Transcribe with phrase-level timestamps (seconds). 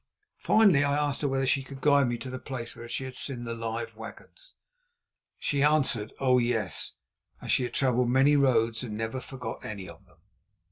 [0.39, 3.15] Finally I asked her whether she could guide me to the place where she had
[3.15, 4.55] seen the "live wagons."
[5.37, 6.93] She answered: "Oh, yes,"
[7.39, 10.17] as she had travelled many roads and never forgot any of them.